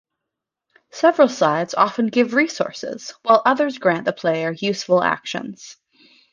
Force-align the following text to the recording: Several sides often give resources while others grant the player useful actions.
Several 0.89 1.27
sides 1.29 1.75
often 1.75 2.07
give 2.07 2.33
resources 2.33 3.13
while 3.21 3.43
others 3.45 3.77
grant 3.77 4.05
the 4.05 4.11
player 4.13 4.51
useful 4.51 5.03
actions. 5.03 5.77